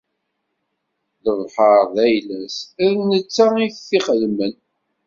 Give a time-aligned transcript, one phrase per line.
[1.23, 4.55] Lebḥer d ayla-s, d netta i t-ixedmen.